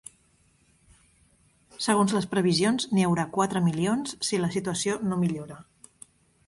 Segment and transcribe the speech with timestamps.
[1.87, 5.63] Segons les previsions n’hi haurà quatre milions si la situació no millora.